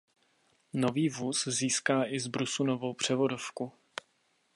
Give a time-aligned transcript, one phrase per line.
[0.73, 3.73] Nový vůz získá i zbrusu novou převodovku.